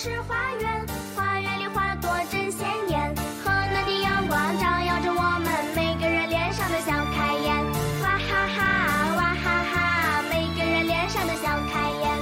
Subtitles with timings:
[0.00, 7.64] 是花园，花园里花朵真鲜艳，和暖的阳光照耀着我们每个人脸上的小开颜。
[8.00, 12.16] 哇哈哈，哇哈哈，每个人脸上的小开颜。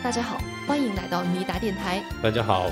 [0.00, 2.00] 大家好，欢迎来到尼达电台。
[2.22, 2.70] 大家好，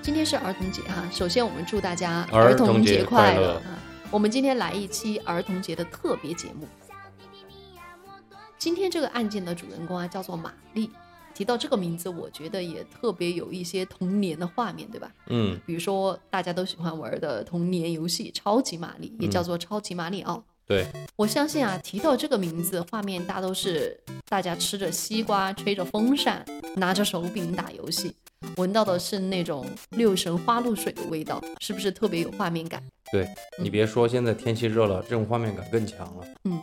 [0.00, 3.82] 今天是儿童节哈，首先我们祝大家儿童童节快快乐啊！
[4.12, 6.68] 我们今天来一期儿童节的特别节目。
[6.86, 10.88] 小弟弟你呀莫多今天这个案件的主人公啊叫做玛丽。
[11.36, 15.12] 提到这个名字，我觉得也特别有一些童年的画面，对吧？
[15.26, 20.36] 嗯，比如说大家都喜欢玩的童年游戏《超级玛丽》，也叫做《超级马里奥》。
[20.66, 26.42] 对，我相信啊，提到这个名字，画面大都是大家吃着西瓜，吹着风扇，
[26.76, 28.14] 拿着手柄打游戏，
[28.56, 32.82] 闻到的是那种六神花露水的味道，是不是特别有画面感？
[33.12, 36.26] 对你别说，现在天气热了，这种画面感更强了。
[36.44, 36.62] 嗯，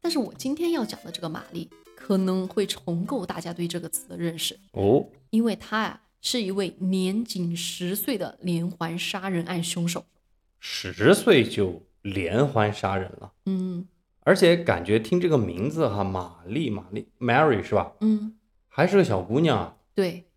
[0.00, 1.68] 但是我今天要讲的这个玛丽，
[2.06, 10.04] 可能会重构大家对这个词的认识，哦，因为她啊是一位年仅十岁的连环杀人案凶手。
[10.60, 13.88] 十岁就连环杀人了，嗯
[14.20, 17.94] 而且感觉听这个名字哈，玛丽，玛丽，Mary 是吧？
[18.00, 18.36] 嗯，
[18.68, 19.76] 还是个小姑娘啊。
[19.92, 20.28] 对。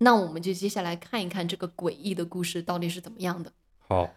[0.00, 3.50] 那我们就接下来看一看这个诡异的故事到底是怎么样的。
[3.78, 4.10] 好，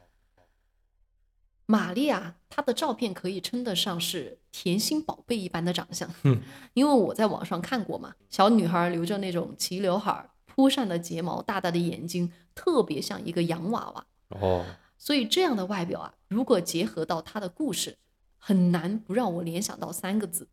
[1.72, 6.42] 玛丽啊，她的照片可以称得上是甜心宝贝一般的长相，嗯
[6.76, 14.06] 因为我在网上看过嘛，小女孩留着那种齐刘海儿，铺上的睫毛，大大的眼睛，特别像一个洋娃娃。
[14.42, 14.66] 哦，
[14.98, 17.98] 所以这样的外表啊，如果结合到她的故事，
[18.38, 20.50] 很难不让我联想到三个字：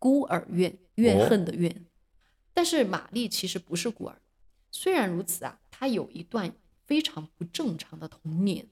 [0.00, 1.86] 孤儿院，怨恨的怨。
[2.52, 4.16] 但是玛丽其实不是孤儿，
[4.72, 6.52] 虽然如此啊，她有一段
[6.84, 8.66] 非常不正常的童年。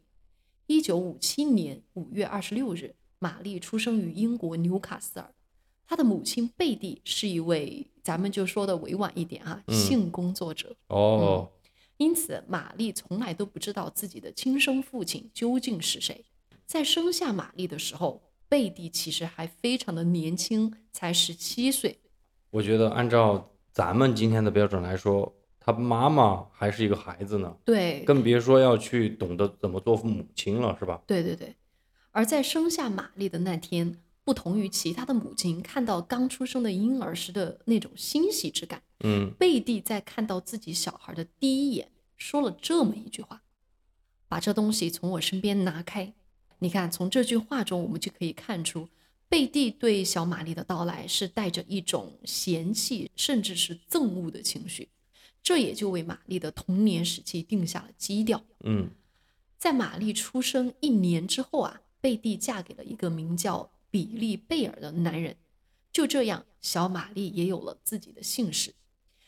[0.67, 5.31] 一九五七年五月二十六日，玛丽出生于英国纽卡斯尔。
[5.87, 10.75] 她的母亲贝蒂是一位，咱们就说的委婉一点啊、嗯性工作者。
[10.87, 11.51] 哦，
[11.99, 16.25] 因此，玛丽从来都不知道自己的亲生父亲究竟是谁。
[16.65, 21.99] 在生下玛丽的时候，贝蒂其实还非常的年轻，才十七岁。
[22.49, 25.31] 我觉得按照咱们今天的标准来说，
[25.65, 31.01] 她妈妈还是一个孩子呢，对，更别说要去懂得怎么做母亲了，是吧？
[31.07, 31.55] 对对对。
[32.11, 43.43] 而在生下玛丽的那天，不同于其他的母亲看到刚出生的婴儿时的那种欣喜之感，嗯，贝蒂在看到自己小孩的第一眼，说了这么一句话
[44.29, 46.13] ：“把这东西从我身边拿开。”
[46.61, 48.89] 你看，从这句话中，我们就可以看出，
[49.29, 54.91] 贝蒂对小玛丽的到来是带着一种嫌弃，甚至是憎恶的情绪。
[55.45, 58.43] 这也就为玛丽的童年时期定下了基调。
[58.65, 58.91] 嗯，
[59.59, 65.37] 在玛丽出生一年之后啊，贝蒂嫁给了一个名叫比利贝尔的男人。
[65.93, 68.75] 就这样，小玛丽也有了自己的姓氏，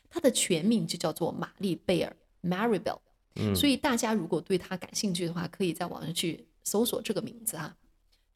[0.09, 2.99] 她的全名就叫做玛丽贝尔 （Maribel）。
[3.39, 7.77] 嗯所以大家如果对她感兴趣的话，可以在网上去搜索这个名字啊。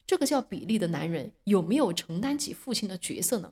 [0.05, 3.51] 这个叫比利的男人有没有承担起父亲的角色呢？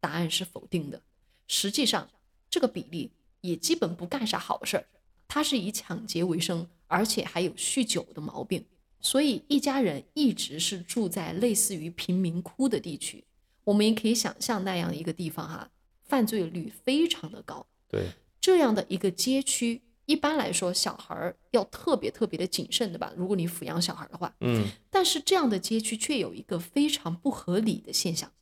[0.00, 1.00] 答案是否定的。
[1.46, 2.10] 实际上，
[2.50, 4.86] 这个比利也基本不干啥好事儿，
[5.26, 8.64] 他是以抢劫为生，而且还有酗酒的毛病，
[9.00, 13.24] 所以一家人一直是住在类似于贫民窟的地区。
[13.64, 15.70] 我们也可以想象那样一个地方哈、
[16.02, 17.66] 犯罪率非常的高。
[17.86, 18.08] 对，
[18.40, 23.12] 这样的一个街区，一般来说小孩儿要特别特别的谨慎，对吧？
[23.14, 28.32] 如果你抚养小孩的话，嗯，但是这样的街区却有一个非常不合理的现象：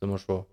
[0.00, 0.48] 怎么说？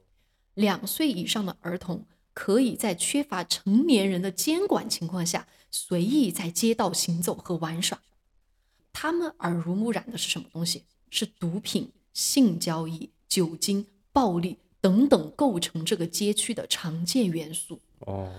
[0.53, 2.05] 两岁以上的儿童
[2.39, 7.99] 可以在缺乏成年人的监管情况下，随意在街道行走和玩耍。
[8.93, 10.85] 他们耳濡目染的是什么东西？
[11.09, 17.81] 是毒品、性交易、酒精、暴力等等构成这个街区的常见元素。
[17.99, 18.31] 哦，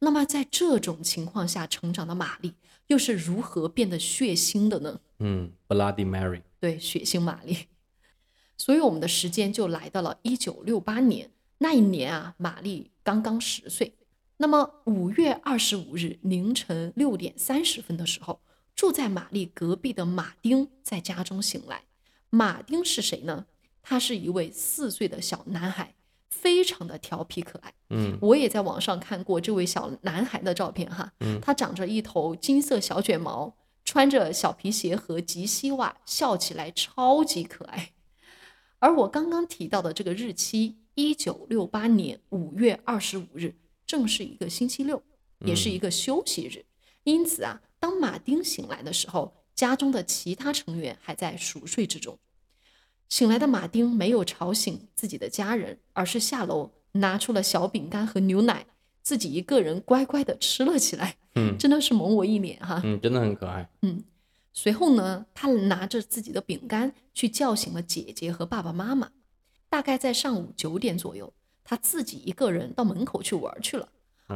[0.00, 2.52] 那么在这种情况下成长的玛丽，
[2.88, 5.00] 又是如何变得血腥的呢？
[5.20, 7.68] 嗯，Bloody Mary，对，血腥玛丽。
[8.58, 13.94] 所以我们的时间就来到了一九六八年，那一年啊，玛丽刚刚十岁。
[14.38, 18.40] 那么五月二十五日凌晨六点三十分的时候，
[18.74, 21.84] 住在玛丽隔壁的马丁在家中醒来。
[22.30, 23.46] 马丁是谁呢？
[23.80, 25.94] 他是一位四岁的小男孩，
[26.28, 27.72] 非常的调皮可爱。
[27.90, 33.54] 嗯我也在网上看过这位小男孩的照片哈，嗯他长着一头金色小卷毛，
[33.84, 37.92] 穿着小皮鞋和及膝袜，笑起来超级可爱。
[38.80, 43.54] 而我刚刚提到的这个日期，一九六八年五月二十五日，
[43.86, 45.02] 正是一个星期六，
[45.40, 46.64] 也是一个休息日。
[47.04, 52.18] 因此啊，当马丁醒来的时候，家中的其他成员还在熟睡之中。
[53.10, 58.64] 醒来的马丁没有吵醒自己的家人，而是下楼拿出了小饼干和牛奶，
[59.02, 62.80] 自己一个人乖乖的吃了起来，嗯真的是萌我一脸哈。
[62.82, 63.68] 嗯，真的很可爱。
[63.82, 64.02] 嗯
[64.54, 69.10] 随后呢，他拿着自己的饼干去叫醒了姐姐和爸爸妈妈。
[69.68, 71.32] 大概在上午九点左右，
[71.64, 73.88] 他自己一个人到门口去玩去了。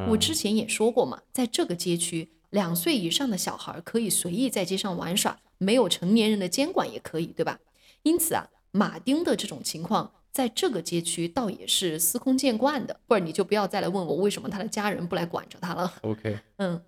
[0.09, 7.59] 我之前也说过嘛，在这个街区，两岁以上的小孩可以随意在街上玩耍，没有成年人的监管也可以，对吧？
[8.03, 13.01] 因此啊，马丁的这种情况在这个街区倒也是司空见惯的。
[13.09, 15.93] 或者你就不要再来问我为什么他的家人不来管着他了。
[16.03, 16.81] OK，嗯，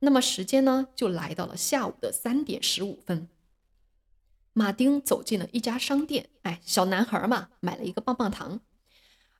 [0.00, 3.28] 那么时间呢，就来到了下午的三点十五分。
[4.58, 8.60] 马丁走进了一家商店，哎，小男孩嘛，买了一个棒棒糖，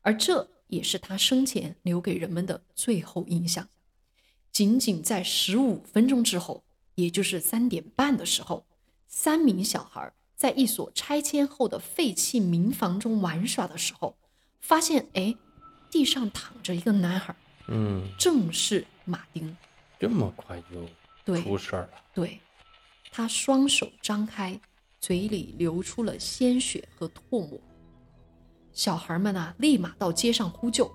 [0.03, 3.69] 而这也是他生前留给人们的最后印象。
[4.53, 6.63] 仅仅在十五分钟之后，
[6.95, 8.65] 也就是三点半的时候，
[9.09, 14.17] 三名小孩在一所拆迁后的废弃民房中玩耍的时候，
[14.61, 15.35] 发现，哎，
[15.91, 17.35] 地上躺着一个男孩，
[17.67, 19.57] 嗯，正是马丁。
[19.99, 20.63] 这么快
[21.27, 21.91] 就出事儿了。
[22.15, 22.41] 对，
[23.11, 24.61] 他双手张开，
[25.01, 27.59] 嘴里流出了鲜血和唾沫。
[28.73, 30.91] 小孩们呢、立马到街上呼救。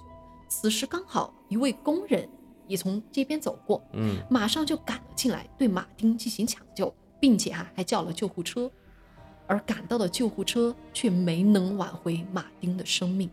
[0.48, 2.30] 此时刚好一位工人
[2.68, 8.70] 也从街边走过，嗯马上就赶了进来，对马丁进行抢救，并且啊、还叫了救护车。
[9.46, 13.30] 而赶到的救护车却没能挽回马丁的生命。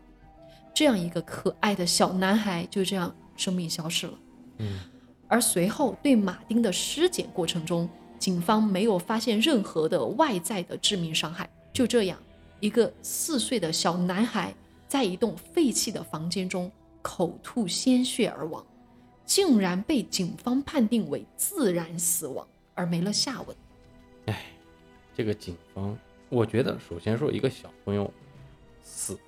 [0.74, 4.18] 这样一个可爱的小男孩就这样生命消失了。
[4.58, 4.80] 嗯
[5.28, 7.88] 而随后对马丁的尸检过程中，
[8.20, 11.50] 警方没有发现任何的外在的致命伤害。
[11.72, 12.16] 就这样，
[12.60, 14.54] 一个四岁的小男孩
[14.86, 16.70] 在一栋废弃的房间中
[17.00, 18.64] 口吐鲜血而亡，
[19.24, 23.56] 竟然被警方判定为自然死亡，而没了下文。
[24.26, 24.44] 哎
[25.16, 25.96] 这个警方，
[26.28, 28.12] 我觉得首先说一个小朋友
[28.82, 29.18] 死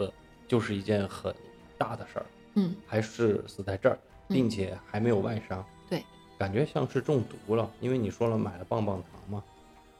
[0.47, 1.35] 就是一件很
[1.79, 3.99] 大的事儿，嗯，还是死在这儿，
[4.29, 6.05] 嗯并且还没有外伤，对，
[6.43, 9.44] 感觉像是中毒了，因为你说了买了棒棒糖嘛。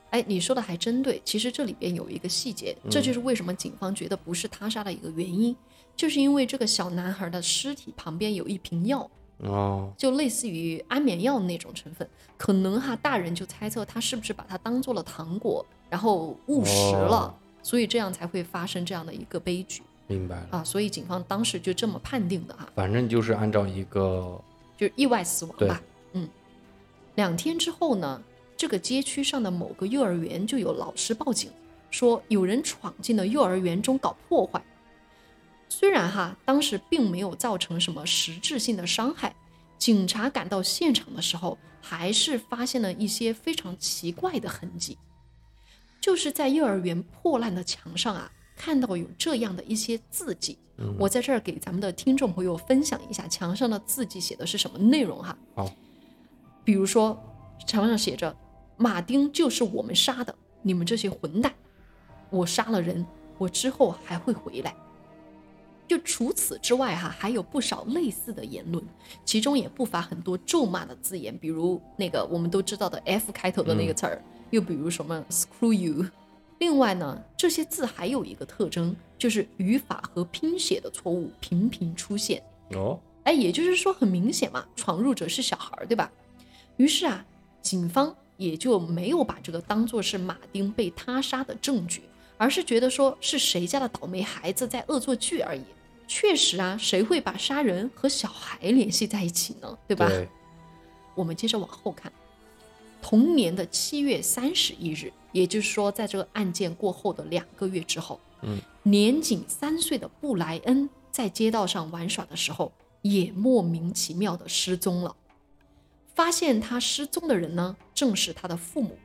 [0.09, 1.21] 哎，你说的还真对。
[1.23, 5.55] 其实这里边有一个细节，这就是为什么警方觉得不是他杀的一个原因，
[5.95, 12.05] 就是因为这个小男孩的尸体旁边有一瓶药，哦，就类似于安眠药那种成分，
[12.37, 20.63] 可能哈大人就猜测他是不是把它当做了糖果，然后误食了，哦所以这样才会发生这样的一个悲剧明白了，啊。
[20.65, 24.37] 所以警方当时就这么判定的哈，反正就是按照一个
[24.75, 25.81] 就是意外死亡对吧。
[27.13, 28.21] 嗯，两天之后呢，
[28.57, 31.51] 这个街区上的某个幼儿园就有老师报警
[31.89, 34.63] 说有人闯进了幼儿园中搞破坏。
[35.69, 39.35] 虽然哈当时并没有造成什么实质性的伤害，
[39.77, 44.97] 警察赶到现场的时候，还是发现了一些非常奇怪的痕迹，
[45.99, 50.57] 就是在幼儿园破烂的墙上啊，看到有这样的一些字迹。
[50.77, 55.37] 嗯我在这儿给咱们的听众朋友分享一下墙上的字迹写的是什么内容哈。
[55.55, 55.71] 好，
[56.63, 57.21] 比如说
[57.65, 58.35] 墙上写着
[58.77, 61.53] “马丁就是我们杀的，你们这些混蛋！
[62.29, 63.05] 我杀了人，
[63.37, 64.75] 我之后还会回来。”
[65.85, 68.83] 就除此之外哈，还有不少类似的言论，
[69.25, 76.05] 其中也不乏很多咒骂的字眼，比如那个我们都知道的 F 开头的那个词儿，又比如什么 “screw you”。
[76.59, 82.41] 另外呢，这些字还有一个特征，就是语法和拼写的错误频频出现。
[82.71, 86.09] 哦，哎，也就是说，很明显嘛，闯入者是小孩儿，对吧？
[86.77, 87.25] 于是啊，
[87.61, 92.01] 警方也就没有把这个当做是马丁被他杀的证据，
[92.37, 95.61] 而是觉得说是谁家的倒霉孩子在恶作剧而已。
[96.07, 99.77] 确实啊，谁会把杀人和小孩联系在一起呢？
[99.87, 100.07] 对吧？
[100.07, 100.27] 对，
[101.15, 102.11] 我们接着往后看，
[103.01, 115.15] 同年的七月三十一日，也就是说，在这个案件过后的两个月之后，嗯，年仅三岁的布莱恩在街道上玩耍的时候，也莫名其妙的失踪了。
[116.15, 118.97] 发现他失踪的人呢，正是他的父母。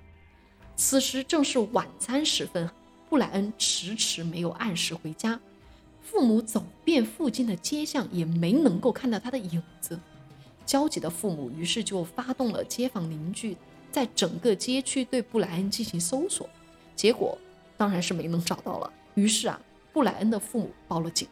[0.76, 2.70] 此时正是晚餐时分，
[3.08, 5.40] 布莱恩迟迟没有按时回家，
[6.02, 9.98] 父母走遍附近的街巷，也没能够看到他的影子。
[10.66, 13.56] 焦急的父母于是就发动了街坊邻居，
[13.90, 16.48] 在整个街区对布莱恩进行搜索，
[16.94, 17.36] 结果
[17.76, 18.92] 当然是没能找到了。
[19.14, 19.58] 于是啊，
[19.92, 21.26] 布莱恩的父母报了警，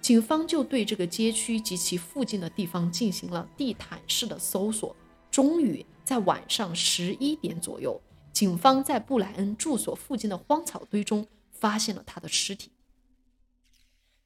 [0.00, 4.94] 警方就对这个街区及其附近的地方进行了地毯式的搜索。
[5.38, 8.02] 终于在晚上十一点左右，
[8.32, 12.72] 警方在布莱恩住所附近的荒草堆中发现了他的尸体。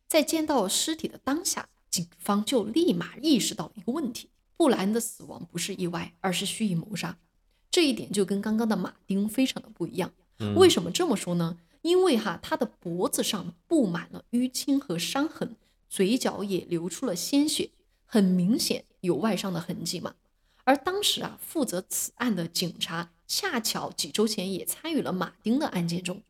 [0.08, 7.18] 在见到尸体的当下，警方就立马意识到了一个问题：布莱恩的死亡不是意外，而是蓄意谋杀。
[7.70, 10.14] 这一点就跟刚刚的马丁非常的不一样。
[10.38, 11.58] 嗯为什么这么说呢？
[11.82, 15.56] 因为哈，他的脖子上布满了淤青和伤痕，
[15.90, 17.68] 嘴角也流出了鲜血，
[18.06, 20.14] 很明显，有外伤的痕迹嘛。
[20.64, 26.22] 而当时啊，负责此案的警察恰巧几周前也参与了马丁的案件中，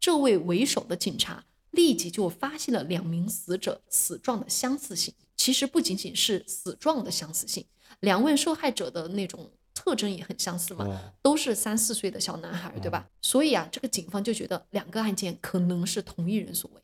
[0.00, 5.12] 这位为首的警察立即就发现了两名死者死状的相似性。
[5.36, 7.66] 其实不仅仅是死状的相似性，
[8.00, 13.10] 两位受害者的那种特征也很相似嘛，哦都是三四岁的小男孩，对吧？
[13.20, 16.80] 所以啊，这个警方就觉得两个案件可能是同一人所为。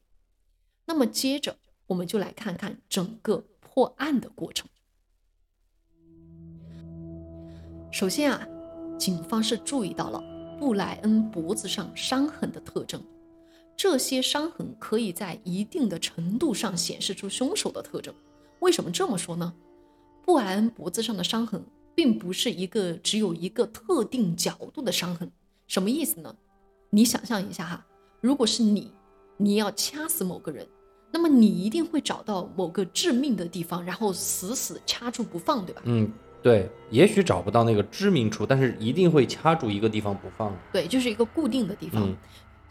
[0.84, 4.68] 那么接着我们就来看看整个破案的过程。
[7.92, 8.46] 首先啊，
[8.96, 10.22] 警方是注意到了
[10.58, 13.02] 布莱恩脖子上伤痕的特征，
[13.76, 18.14] 这些伤痕可以在一定的程度上显示出凶手的特征。
[18.60, 19.52] 为什么这么说呢？
[20.24, 25.28] 布莱恩脖子上的伤痕并不是一个只有一个特定角度的伤痕，
[25.66, 26.36] 什么意思呢？
[26.90, 27.86] 你想象一下哈，
[28.20, 28.92] 如果是你，
[29.36, 30.64] 你要掐死某个人，
[31.10, 35.82] 那么你一定会找到某个致命的地方，然后死死掐住不放，对吧？
[35.86, 36.08] 嗯，
[36.42, 40.56] 对，也许找不到那个知名处，但是一定会掐住一个地方不放。
[40.72, 42.02] 对，就是一个固定的地方。
[42.02, 42.16] 嗯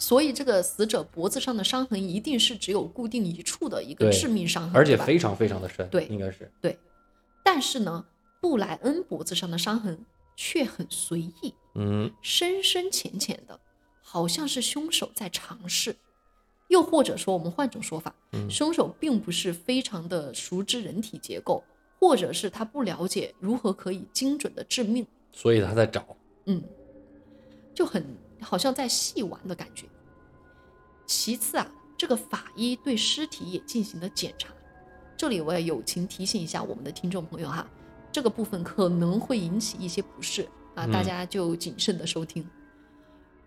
[0.01, 6.79] 所以这个死者脖子上的伤痕一定是只有固定一处的一个致命伤痕，而且非常非常的深，对应该是，对。
[7.43, 8.05] 但是呢，
[8.39, 10.05] 布莱恩脖子上的伤痕
[10.37, 13.59] 却很随意，嗯，深深浅浅的，
[14.01, 15.97] 好像是凶手在尝试。
[16.69, 21.61] 又或者说，我们换种说法，嗯凶手并不是非常的熟知人体结构，
[21.99, 26.15] 或者是他不了解如何可以精准的致命，所以他在找，
[26.45, 26.63] 嗯，
[27.73, 28.05] 就很
[28.39, 29.85] 好像在戏玩的感觉。
[31.05, 34.49] 其次啊，这个法医对尸体也进行了检查，
[35.17, 37.69] 这里我也友情提醒一下我们的听众朋友哈，
[38.11, 40.43] 这个部分可能会引起一些不适
[40.75, 42.47] 啊，嗯大家就谨慎的收听。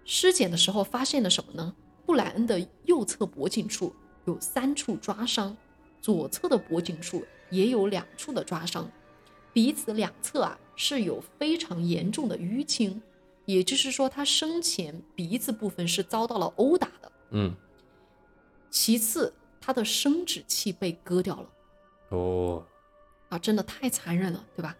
[0.05, 1.75] 尸检的时候发现了什么呢？
[2.05, 3.95] 布莱恩的右侧脖颈处
[4.27, 5.57] 有三处抓伤，
[6.01, 8.91] 左侧的脖颈处也有两处的抓伤，
[9.53, 13.01] 鼻子两侧啊是有非常严重的淤青，
[13.45, 17.13] 也就是说他生前鼻子部分是遭到了殴打的。
[17.31, 17.55] 嗯，
[18.71, 21.49] 其次，他的生殖器被割掉了。
[22.09, 22.67] 哦，
[23.29, 24.77] 啊，真的太残忍了，对吧？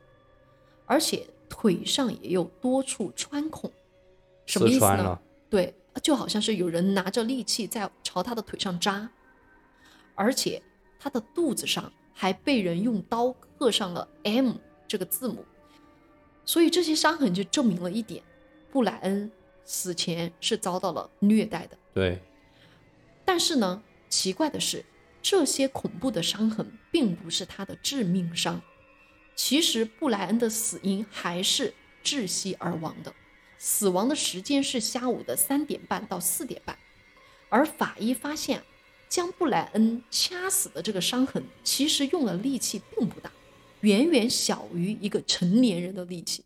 [0.87, 3.71] 而且腿上也有多处穿孔，
[4.47, 5.19] 什么意思呢？
[5.49, 9.11] 对，就好像是有人拿着利器在朝他的腿上扎，
[10.15, 10.63] 而且
[10.99, 14.55] 他的肚子上还被人用刀刻上了 M
[14.87, 15.45] 这个字母，
[16.45, 18.23] 所以这些伤痕就证明了一点：
[18.71, 19.31] 布莱恩
[19.65, 21.79] 死前是遭到了虐待的。
[21.95, 22.21] 对，
[23.25, 24.85] 但是呢，奇怪的是，
[25.23, 28.61] 这些恐怖的伤痕并不是他的致命伤。
[29.35, 31.73] 其实布莱恩的死因还是
[32.05, 33.15] 窒息而亡的，
[33.57, 36.77] 死亡的时间是下午的三点半到四点半。
[37.49, 38.65] 而法医发现啊，
[39.13, 43.31] 将布莱恩掐死的这个伤痕，其实用的力气并不大，
[43.83, 46.43] 远远小于一个成年人的力气。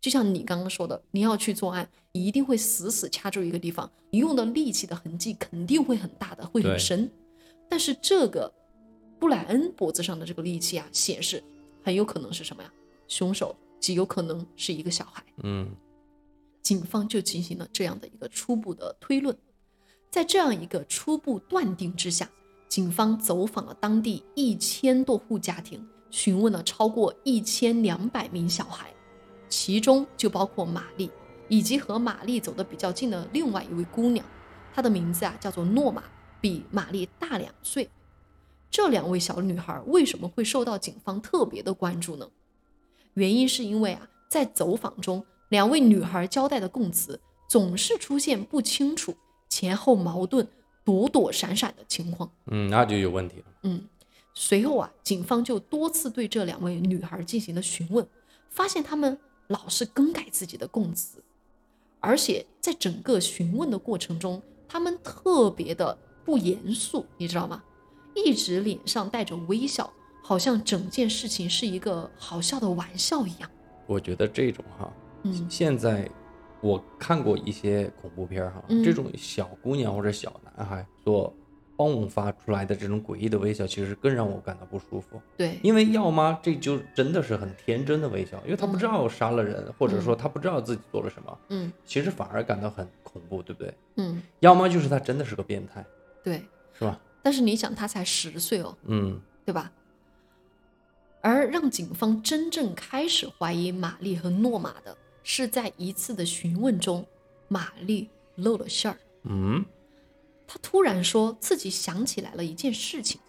[0.00, 7.10] 就像你刚刚说的，你要去作案，你一定会死死掐住一个地方，你用的力气的痕迹肯定会很大的，会很深。
[7.68, 8.54] 但是这个
[9.18, 11.42] 布莱恩脖子上的这个力气啊，显示
[11.82, 12.72] 很有可能是什么呀？
[13.08, 15.20] 凶手极有可能是一个小孩。
[15.42, 15.68] 嗯，
[16.62, 19.36] 警方就进行了这样的一个初步的推论。
[20.14, 22.30] 在这样一个初步断定之下，
[22.68, 28.94] 警方走访了当地一千多户家庭，询问了超过一千两百名小孩，
[29.48, 31.10] 其中就包括玛丽，
[31.48, 34.24] 以及和玛丽走得比较近的另外一位姑娘，
[34.72, 36.04] 她的名字啊叫做诺玛，
[36.40, 37.90] 比玛丽大两岁。
[38.70, 42.28] 这两位小女孩为什么会受到警方特别的关注呢？
[43.14, 47.18] 原因是因为啊，在走访中，两位女孩交代的供词
[47.48, 49.16] 总是出现不清楚、
[49.54, 50.48] 前后矛盾、
[50.82, 52.28] 躲躲闪闪的情况。
[52.46, 53.44] 嗯，那就有问题了。
[53.62, 53.84] 嗯，
[54.34, 58.04] 随后啊，警方就多次对这两位女孩进行了询问，
[58.50, 61.22] 发现她们老是更改自己的供词，
[62.00, 67.62] 而且在整个询问的过程中，她们特别的不严肃，你知道吗？
[68.16, 69.88] 一直脸上带着微笑，
[70.20, 73.48] 好像整件事情是一个好笑的玩笑一样。
[73.86, 74.92] 我觉得这种哈，
[75.22, 76.10] 嗯现在
[76.64, 81.30] 我看过一些恐怖片哈，嗯这种小姑娘或者小男孩所
[81.76, 85.20] 迸发出来的这种诡异的微笑，其实更让我感到不舒服。
[85.36, 93.74] 对，因为要么这就真的是很天真的微笑，因为他不知道杀了人，或者说他不知道自己做了什么，嗯其实反而感到很恐怖，对不对？
[93.96, 95.84] 嗯，要么就是他真的是个变态，
[96.22, 96.42] 对。
[96.76, 96.98] 是吧？
[97.22, 99.70] 但是你想，他才十岁哦，嗯，对吧？
[101.20, 107.04] 而让警方真正开始怀疑玛丽和诺玛的，是在一次的询问中，
[107.48, 108.96] 玛丽露了馅儿。
[109.24, 109.64] 嗯，
[110.46, 113.20] 她突然说自己想起来了一件事情。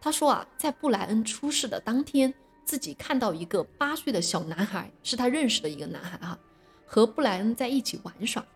[0.00, 2.32] 她说啊，在布莱恩出事的当天，
[2.64, 6.38] 自己看到一个八岁的小男孩，是他认识的一个男孩哈，
[6.86, 8.46] 和布莱恩在一起玩耍。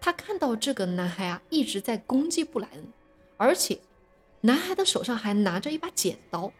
[0.00, 2.86] 他看到这个男孩啊一直在攻击布莱恩，
[3.36, 3.78] 而且
[4.40, 6.52] 男孩的手上还拿着一把剪刀，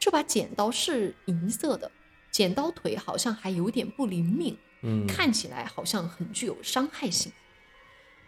[0.00, 1.90] 这把剪刀是银色的，
[2.32, 7.32] 剪刀腿好像还有点不灵敏，嗯，看起来好像很具有伤害性。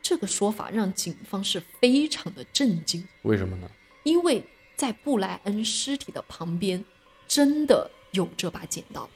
[0.03, 3.71] 这个说法让警方是非常的震惊，为什么呢？
[4.03, 4.45] 因为
[4.77, 6.85] 在布莱恩尸体的旁边
[7.27, 9.09] 真的有这把剪刀。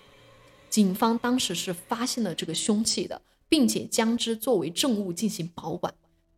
[0.71, 5.93] 警方当时是发现了这个凶器的，并且将之作为证物进行保管，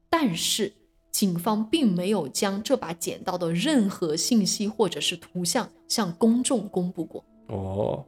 [0.08, 0.72] 但是
[1.12, 7.24] 警方并没有将这把剪刀的任何信息或者是图像向公众公布过。
[7.48, 8.04] 哦，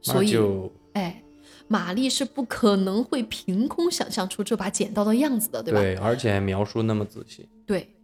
[0.00, 1.22] 所以就哎，
[1.68, 5.80] 玛丽是不可能会凭空想象出这把剪刀的样子的，对吧？
[5.80, 7.46] 对，而且还描述那么仔细。
[7.66, 7.94] 对，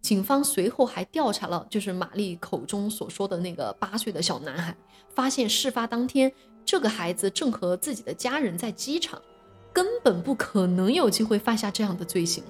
[0.00, 4.76] 警方随后还调查了，就是玛丽口中所说的那个八岁的小男孩，
[5.14, 6.32] 发现事发当天，
[6.64, 9.20] 这个孩子正和自己的家人在机场，
[9.72, 12.44] 根本不可能有机会犯下这样的罪行。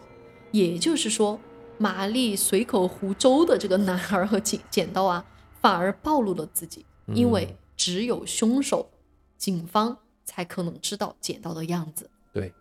[0.52, 1.40] 也就是说，
[1.78, 5.24] 玛丽随口胡诌的这个男孩和剪剪刀啊，
[5.62, 6.84] 反而暴露了自己，
[7.14, 8.90] 因为只有凶手，
[9.38, 9.96] 警方
[10.28, 12.10] 才可能知道捡到的样子。
[12.34, 12.52] 对，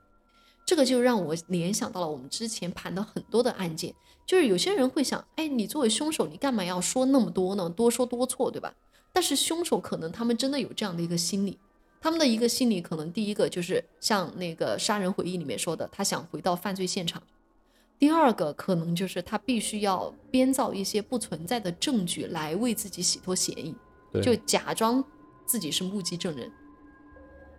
[0.65, 3.93] 这个就让我联想到了我们之前盘的很多的案件，
[4.25, 7.69] 就是有些人会想，哎，你作为凶手，你干嘛要说那么多呢？
[7.69, 8.73] 多说多错，对吧？
[9.11, 11.59] 但是凶手可能他们真的有这样的一个心理，
[11.99, 17.21] 他们的一个心理可能第一个就是像那个杀人回忆里面说的，他想回到犯罪现场；
[17.99, 23.75] 第二个可能就是他必须要编造一些不存在的证据来为自己洗脱嫌疑。
[24.13, 25.03] 对，就假装
[25.45, 26.49] 自己是目击证人。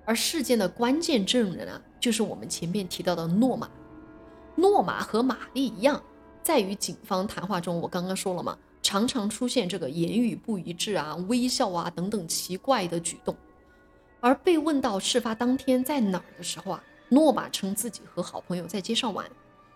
[0.08, 3.68] 而事件的关键证人啊，就是我们前面提到的诺玛。
[4.56, 6.02] 诺玛和玛丽一样，
[6.42, 13.36] 在与警方谈话中，我刚刚说了嘛，常常出现这个言语不一致啊、微笑啊等等奇怪的举动。
[14.18, 19.30] 而被问到事发当天在哪儿的时候啊，诺玛称自己和好朋友在街上玩，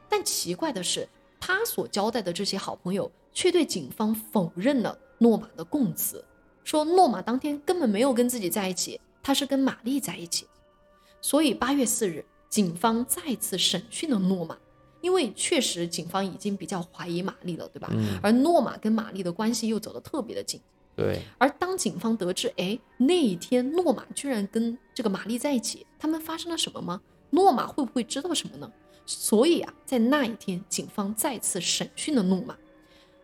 [0.09, 1.07] 但奇怪的是，
[1.38, 6.25] 他所交代的这些好朋友却对警方否认了诺玛的供词。
[6.64, 10.47] 说诺玛当天根本没有跟自己在一起，他是跟玛丽在一起。
[11.21, 14.59] 所以八月四日，警方再次审讯了诺玛，
[15.01, 17.89] 因为确实警方已经比较怀疑玛丽了，对吧？
[17.93, 20.61] 嗯而诺玛跟玛丽的关系又走得特别的近。
[20.95, 27.01] 对，而当警方得知，哎，那一天诺玛居然跟这个玛丽在一起，他们发生了什么吗？
[27.31, 28.71] 诺玛会不会知道什么呢？
[29.07, 32.57] 所以啊，在那一天，警方再次审讯了诺玛，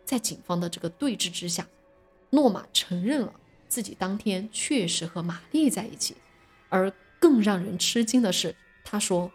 [0.03, 1.67] 在警方的这个对峙之下，
[2.31, 3.33] 诺玛承认了
[3.69, 6.15] 自己当天确实和玛丽在一起，
[6.67, 8.53] 而更让人吃惊的是，
[8.83, 9.31] 他说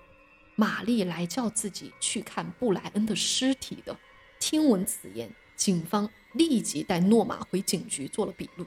[0.56, 3.96] 玛丽来叫自己去看布莱恩的尸体的。
[4.40, 8.66] 听闻此言，警方立即带诺玛回警局做了笔录。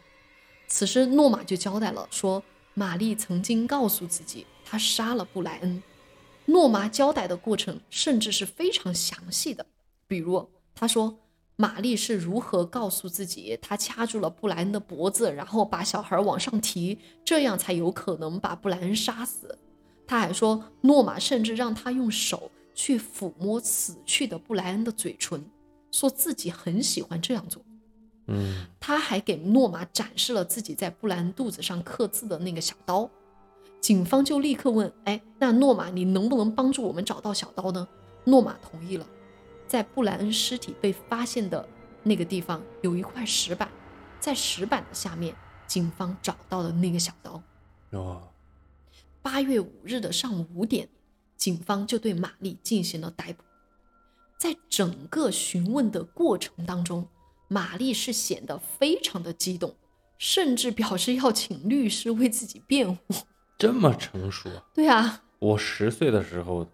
[0.68, 5.84] 此时，诺玛就交代了，说玛丽曾经告诉自己，她杀了布莱恩。
[6.46, 9.66] 诺玛交代的过程甚至是非常详细的，
[10.08, 11.20] 比如他说，
[11.58, 19.58] 玛丽是如何告诉自己，她掐住了布莱恩的脖子，然后把小孩往上提，这样才有可能把布莱恩杀死。
[20.06, 25.43] 他还说，诺玛甚至让他用手去抚摸死去的布莱恩的嘴唇，
[25.91, 27.62] 说自己很喜欢这样做。
[28.28, 33.10] 嗯，他还给诺玛展示了自己在布莱恩肚子上刻字的那个小刀。
[33.82, 37.88] 警方就立刻问：“哎，那诺玛，你能不能帮助我们找到小刀呢？”
[38.26, 39.06] 诺玛同意了。
[39.68, 41.68] 在布莱恩尸体被发现的
[42.04, 43.70] 那个地方有一块石板，
[44.20, 45.36] 在石板的下面，
[45.68, 47.42] 警方找到了那个小刀。
[47.92, 48.30] 哦，
[49.22, 50.88] 八月五日的上午五点，
[51.36, 53.44] 警方就对玛丽进行了逮捕。
[54.38, 57.08] 在整个询问的过程当中，
[57.48, 59.76] 玛丽是显得非常的激动，
[60.18, 63.02] 甚至表示要请律师为自己辩护。
[63.58, 64.64] 这么成熟啊！
[64.74, 66.68] 对啊，我十岁的时候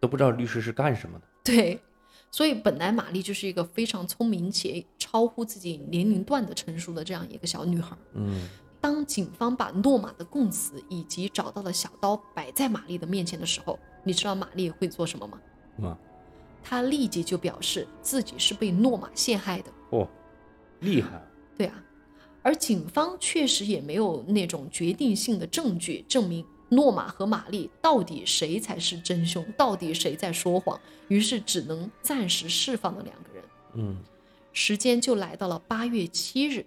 [0.00, 1.24] 都不知道律师是干什么的。
[1.44, 1.80] 对，
[2.30, 7.96] 所以本来玛丽就是一个非常聪明且超乎自己年龄段的成熟的这样一个小女孩。
[8.14, 8.48] 嗯，
[8.80, 15.40] 当警方把诺玛的供词以及找到的小刀摆在玛丽的面前的时候，你知道玛丽会做什么吗？
[15.88, 15.98] 啊，
[16.62, 19.72] 她立即就表示自己是被诺玛陷害的。
[19.90, 20.06] 哦，
[20.80, 21.22] 厉害啊！
[21.56, 21.82] 对啊，
[22.42, 30.78] 而警方确实也没有那种决定性的证据证明诺玛和玛丽到底谁才是真凶，到底谁在说谎，
[31.08, 33.44] 于是只能暂时释放了两个人。
[33.74, 33.96] 嗯，
[34.52, 36.66] 时间就来到了八月七日，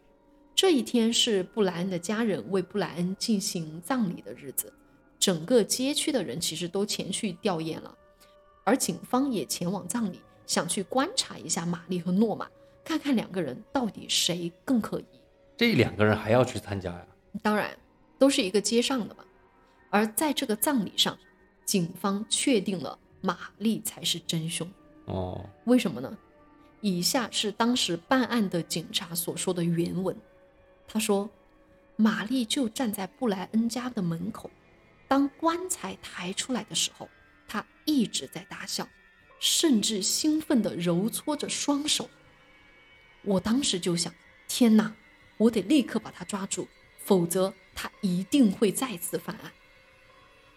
[0.55, 4.73] 这一天是布莱恩的家人为布莱恩进行葬礼的日子，
[5.19, 7.95] 整个街区的人其实都前去吊唁了，
[8.63, 12.47] 而警方也前往葬礼，想去观察一下玛丽和诺玛，
[12.83, 15.05] 看看两个人到底谁更可疑。
[15.55, 17.05] 这两个人还要去参加呀？
[17.43, 17.77] 当然
[18.17, 19.23] 都是一个街上的嘛。
[19.91, 21.15] 而在这个葬礼上，
[21.63, 24.67] 警方确定了玛丽才是真凶。
[25.05, 26.17] 哦，为什么呢？
[26.79, 30.17] 以下是当时办案的警察所说的原文。
[30.87, 31.29] 他说
[31.95, 34.49] ：“玛丽就站在布莱恩家的门口，
[35.07, 37.07] 当棺材抬出来的时候，
[37.47, 38.87] 她一直在大笑，
[39.39, 42.09] 甚至兴奋地揉搓着双手。
[43.23, 44.11] 我当时就想：
[44.47, 44.95] 天哪，
[45.37, 49.51] 我得立刻把她抓住，否则她一定会再次犯案。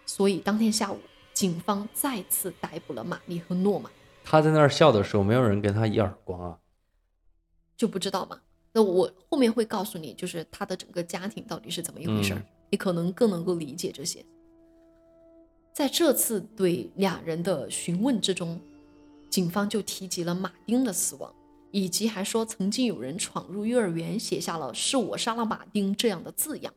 [0.06, 0.98] 所以当天下午，
[1.32, 3.90] 警方再次逮捕了玛丽和诺玛。”
[4.24, 6.58] 他在那儿笑的时候，没有人给他一耳光啊？
[7.76, 8.40] 就不知道嘛。
[8.72, 14.24] 那我后面会告诉你，就是他的整个家庭到底是怎么一回事儿，嗯你可能更能够理解这些。
[15.72, 18.60] 在这次对俩人的询问之中，
[19.30, 21.32] 警方就提及了马丁的死亡，
[21.70, 26.72] 以及还说曾经有人闯入幼儿园，写下了“是我杀了马丁”这样的字样。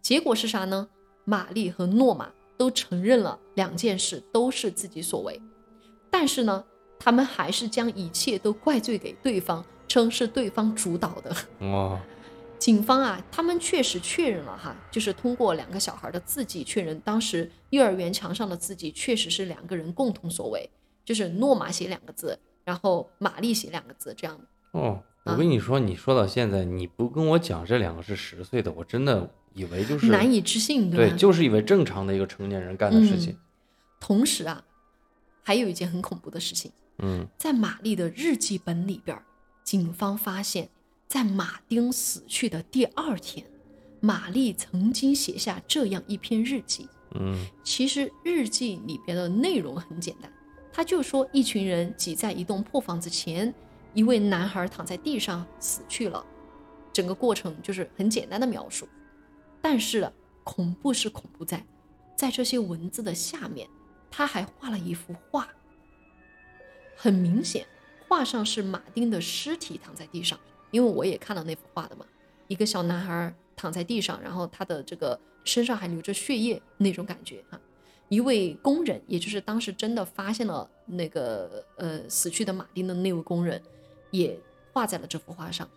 [0.00, 0.88] 结果是啥呢？
[1.24, 5.40] 玛丽和诺玛都承认了两件事都是自己所为。
[6.10, 6.62] 但是呢，
[6.98, 11.34] 他们还是将一切都怪罪给对方，称是对方主导的。
[11.60, 11.98] 哦，
[12.60, 20.68] 警方啊，他们确实确认了哈，就是通过两个小孩的字迹确认，当时幼儿园墙上的字迹确实是两个人共同所为，
[21.02, 24.38] 就是诺玛写两个字，然后玛丽写两个字，这样。
[24.72, 31.16] 哦，我啊跟你说，你说到现在，你不跟我讲这两个是十岁的，我真的以为就是难以置信，对，吧？
[31.16, 33.36] 就是以为正常的一个成年人干的事情。
[34.00, 34.64] 同时啊，
[35.42, 39.16] 还有一件很恐怖的事情，嗯在玛丽的日记本里边，
[39.62, 40.68] 警方发现，
[41.06, 43.46] 在马丁死去的第二天，
[44.00, 46.88] 玛丽曾经写下这样一篇日记。
[47.14, 50.32] 嗯其实日记里边的内容很简单，
[50.72, 53.52] 他就说一群人挤在一栋破房子前，
[53.94, 56.24] 一位男孩躺在地上死去了，
[56.92, 58.88] 整个过程就是很简单的描述。
[59.60, 60.10] 但是
[60.44, 61.64] 恐怖是恐怖在，
[62.16, 63.68] 在这些文字的下面，
[64.10, 65.48] 他还画了一幅画。
[66.96, 67.66] 很明显，
[68.06, 70.38] 画上是马丁的尸体躺在地上，
[70.70, 72.04] 因为我也看到那幅画的嘛，
[72.46, 77.58] 一个小男孩躺在地上，然后他的这个身上还流着血液那种感觉哈、
[78.08, 83.62] 一位工人，也就是当时真的发现了那个呃死去的马丁的那位工人，
[84.10, 84.38] 也
[84.72, 85.68] 画在了这幅画上。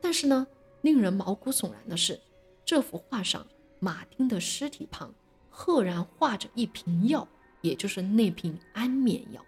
[0.00, 0.46] 但是呢，
[0.82, 2.20] 令人毛骨悚然的是，
[2.64, 3.46] 这幅画上
[3.80, 5.12] 马丁的尸体旁
[5.50, 7.26] 赫然画着一瓶药，
[7.60, 9.44] 也就是那瓶安眠药。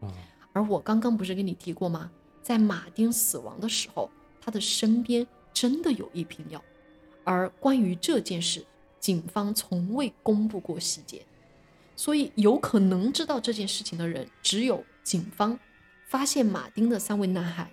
[0.00, 0.12] 哦
[0.54, 2.10] 而我刚刚不是跟你提过吗？
[2.42, 4.10] 在马丁死亡的时候，
[4.40, 6.60] 他的身边真的有一瓶药。
[7.22, 8.64] 而关于这件事，
[8.98, 11.24] 警方从未公布过细节，
[11.94, 15.56] 所以有可能知道这件事情的人只有警方、
[16.08, 17.70] 发现马丁的三位男孩、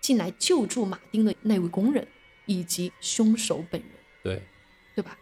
[0.00, 2.06] 进来救助马丁的那位工人，
[2.46, 3.90] 以及凶手本人。
[4.22, 4.42] 对，
[4.94, 5.18] 对吧？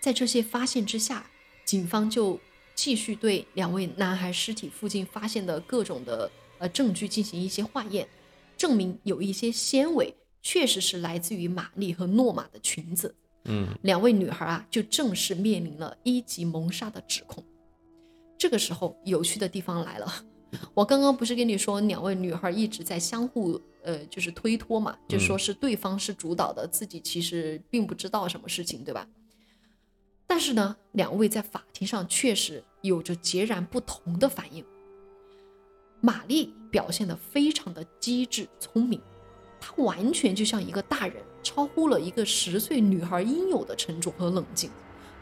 [0.00, 1.26] 在这些发现之下，
[1.64, 2.38] 警方就
[2.74, 8.08] 继续对两位男孩尸体附近发现的各种的呃证据进行一些化验，
[8.56, 13.14] 证明有一些纤维确实是来自于玛丽和诺玛的裙子。
[13.44, 17.44] 嗯两位女孩啊，就正式面临了一级谋杀的指控。
[18.38, 20.24] 这个时候，有趣的地方来了。
[20.74, 29.06] 我刚刚不是跟你说，两位女孩一直在相互呃，就是推脱嘛，就说是对方是主导的，自己其实并不知道什么事情，对吧？
[30.26, 34.64] 但是呢，两位在法庭上确实有着截然不同的反应。
[36.00, 39.00] 玛丽表现得非常的机智聪明，
[39.60, 44.70] 她完全就像一个大人，超乎了一个十岁女孩应有的沉着和冷静。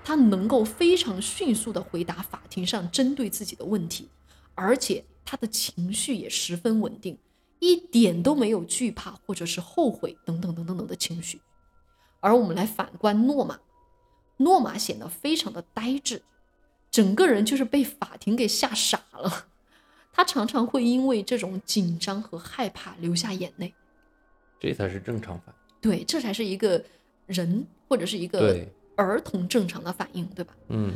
[0.02, 4.08] 她能够非常迅速地回答法庭上针对自己的问题，
[4.54, 7.16] 而且她的情绪也十分稳定，
[7.60, 11.40] 一点都没有惧怕或者是后悔等等等等等的情绪。
[12.18, 13.60] 而我们来反观诺玛，
[14.38, 16.20] 诺玛显得非常的呆滞，
[16.90, 19.46] 整个人就是被法庭给吓傻了。
[20.12, 23.72] 他常常会因为这种紧张和害怕流下眼泪。
[24.58, 25.80] 这才是正常反应。
[25.80, 26.84] 对，这才是一个
[27.26, 28.66] 人或者是一个
[28.96, 30.52] 儿童正常的反应，对吧？
[30.70, 30.92] 嗯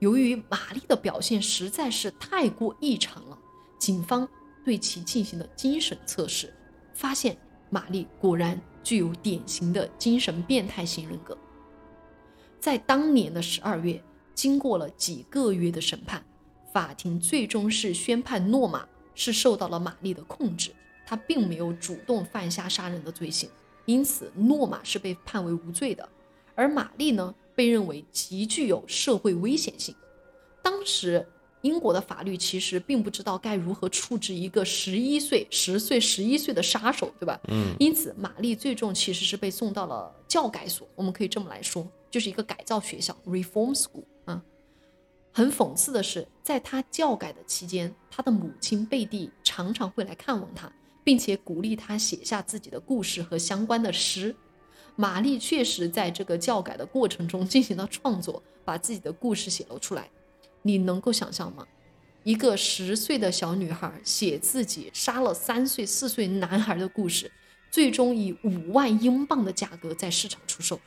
[0.00, 3.38] 由于玛丽的表现实在是太过异常了，
[3.78, 4.28] 警方
[4.64, 6.52] 对其进行了精神测试，
[6.92, 7.36] 发现
[7.70, 11.36] 玛丽果然具有典型的精神变态型人格。
[12.60, 14.02] 在当年的十二月，
[14.34, 16.24] 经过了几个月的审判，
[16.72, 20.70] 法庭最终是宣判诺玛是受到了玛丽的控制，
[21.06, 23.48] 他并没有主动犯下杀人的罪行，
[23.86, 26.08] 因此诺玛是被判为无罪的。
[26.54, 29.94] 而玛丽呢，被认为极具有社会危险性。
[30.62, 31.24] 当时，
[31.68, 37.38] 英国的法律其实并不知道该如何处置一个十一岁、十岁、十一岁的杀手，对吧？
[37.48, 44.42] 嗯因此，玛丽最终其实是被送到了教改所，我们可以这么来说，就是一个改造学校 （reform school） 啊。
[45.30, 50.72] 很讽刺的是，在他教改的期间，他的母亲贝蒂常常会来看望他，
[51.04, 54.34] 并且鼓励他写下自己的故事和相关的诗。
[54.96, 60.08] 玛丽确实在这个教改的过程中进行了创作，把自己的故事写了出来。
[60.62, 61.66] 你能够想象吗？
[62.24, 67.30] 一个十岁的小女孩写自己杀了三岁、四岁男孩的故事，
[67.70, 70.78] 最终以五万英镑的价格在市场出售。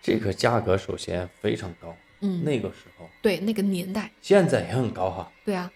[0.00, 5.32] 这个价格首先非常高，嗯，那个时候，对那个年代，现在也很高哈。
[5.44, 5.72] 对啊，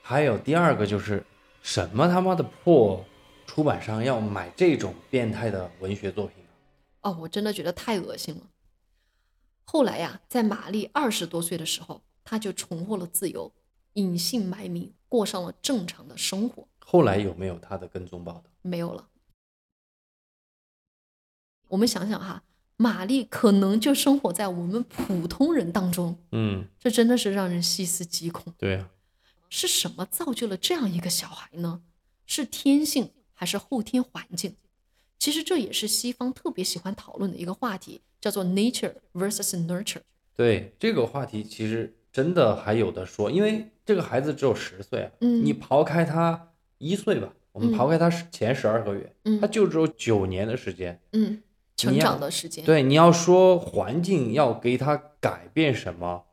[0.00, 1.22] 还有第二个就是，
[1.62, 3.04] 什么他妈的破
[3.46, 6.42] 出版商要买这种变态的文学作品
[7.02, 7.10] 啊？
[7.10, 8.42] 哦，我真的觉得太恶心了。
[9.64, 13.52] 后来呀，在玛丽二十多岁的时候，她就重获了自由，
[13.94, 16.68] 隐姓埋名，过上了正常的生活。
[16.78, 18.44] 后来有没有他的跟踪报道？
[18.62, 19.08] 没有了。
[21.66, 22.44] 我们想想哈，
[22.76, 28.54] 玛丽可能就生活在我们普通人当中，嗯，这真的是让人细思极恐。
[28.56, 28.90] 对啊，
[29.48, 31.82] 是什么造就了这样一个小孩呢？
[32.26, 34.54] 是天性还是后天环境？
[35.18, 40.02] 其实这也是西方特别喜欢讨论的一个话题，叫做 nature versus nurture。
[40.36, 51.00] 对这个话题其实真的还有的说，因为这个孩子只有十岁啊，嗯你刨开他一岁吧，我们嗯刨开他前十二个月，嗯他就只有九年的时间。
[51.12, 51.42] 嗯，
[51.76, 52.64] 成长的时间。
[52.64, 56.24] 对，你要说环境要给他改变什么，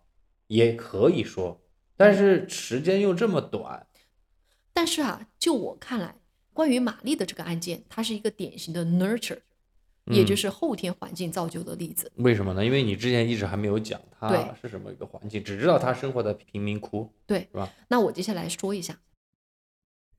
[0.48, 1.62] 也可以说，
[1.96, 3.88] 但是时间又这么短，
[4.74, 6.16] 但是啊，就我看来，
[6.54, 9.40] 关于玛丽的这个案件，它是一个典型的 nurture，、
[10.08, 12.12] 也就嗯是后天环境造就的例子。
[12.16, 12.64] 为什么呢？
[12.64, 17.74] 因为你之前一直还没有讲他是什么一个环境，只知道他生活在贫民窟，对是吧？
[17.88, 19.00] 那我接下来说一下，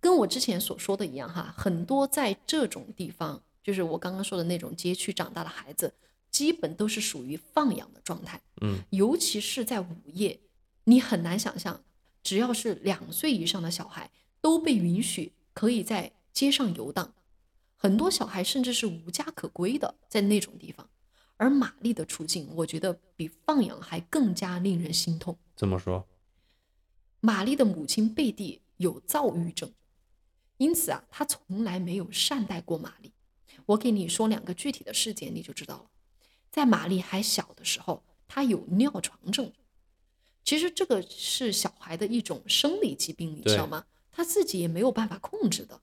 [0.00, 5.94] 跟我之前所说的一样哈，很多在这种地方，就是我刚刚说的那种街区长大的孩子，
[6.30, 8.40] 基本都是属于放养的状态。
[8.60, 10.38] 嗯，尤其是在午夜，
[10.84, 11.82] 你很难想象，
[12.22, 17.14] 只要是两岁以上的小孩都被允许可以在街上游荡，
[17.80, 20.90] 很多小孩甚至是无家可归的，在那种地方。
[21.36, 25.38] 而玛丽的处境，我觉得比放养还更加令人心痛。
[25.54, 26.04] 怎么说？
[27.20, 29.72] 玛丽的母亲贝蒂有躁郁症，
[30.56, 33.12] 因此啊，她从来没有善待过玛丽。
[33.66, 35.90] 我给你说两个具体的事件，你就知道了。
[36.50, 39.52] 在玛丽还小的时候，她有尿床症。
[40.42, 43.84] 其实这个是小孩的一种生理疾病，你知道吗？
[44.10, 45.80] 她自己也没有办法控制的。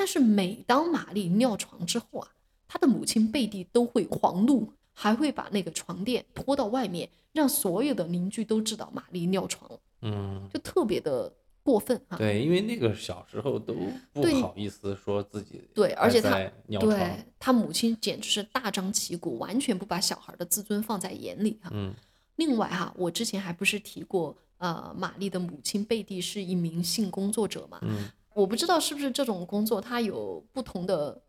[0.00, 2.28] 但是每当玛丽尿床之后啊，
[2.66, 9.78] 她的母亲贝蒂都会狂怒，还会把那个床垫拖到外面，让所有的邻居都知道玛丽尿床了。
[10.00, 11.30] 嗯，就特别的
[11.62, 13.74] 过分哈、对，因为那个小时候都
[14.14, 21.94] 不好意思说自己对而且他尿床，对他母亲简直是大张旗鼓，完全不把小孩的自尊放在眼里哈、嗯
[22.36, 27.78] 另外哈，我之前还不是提过，呃，玛丽的母亲贝蒂是一名性工作者嘛？
[27.82, 31.22] 嗯我不知道是不是这种工作它有不同的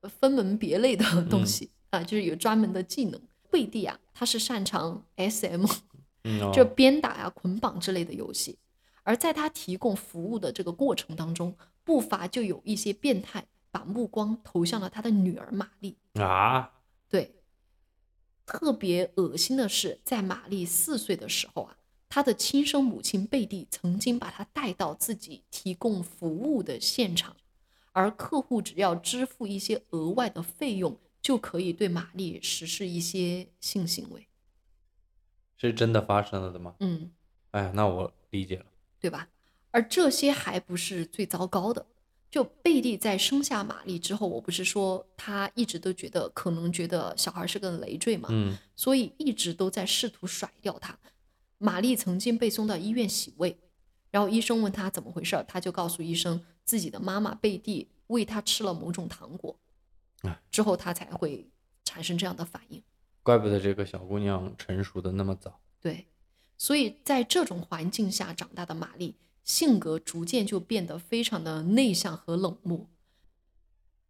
[0.00, 3.20] 呃分门别类的东西啊、就是有专门的技能。
[3.50, 5.64] 贝蒂啊，他是擅长 SM，
[6.24, 8.58] 嗯，哦就鞭打呀、捆绑之类的游戏。
[9.02, 15.96] 而在他提供服务的这个过程当中，不乏就有一些变态把目光投向了他的女儿玛丽。
[16.14, 16.72] 啊，
[17.08, 17.36] 对，
[18.44, 21.76] 特别恶心的是，在玛丽四岁的时候啊，
[22.16, 27.36] 她的亲生母亲贝蒂曾经把他带到自己提供服务的现场，
[27.92, 34.26] 而客户只要支付一些额外的费用，就可以对玛丽实施一些性行为。
[35.58, 36.76] 是真的发生了的吗？
[36.80, 37.10] 嗯，
[37.50, 38.64] 哎，那我理解了。
[38.98, 39.28] 对吧？
[39.70, 41.84] 而这些还不是最糟糕的。
[42.30, 50.98] 就贝蒂在生下玛丽之后，我不是说她一直都觉得可能觉得小孩是个累赘嘛，嗯所以一直都在试图甩掉她。
[51.58, 53.58] 玛丽曾经被送到医院洗胃，
[54.10, 59.58] 然后医生问她怎么回事儿，她就告诉医生自己的妈妈贝蒂喂她吃了某种糖果
[60.22, 61.50] 哎，之后她才会
[61.84, 62.82] 产生这样的反应。
[63.22, 65.60] 怪不得这个小姑娘成熟的那么早。
[65.80, 66.06] 对，
[66.56, 72.88] 所以在这种环境下长大的玛丽，性格逐渐就变得非常的内向和冷漠。